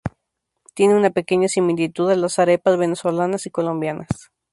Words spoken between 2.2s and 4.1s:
arepas venezolanas y colombianas.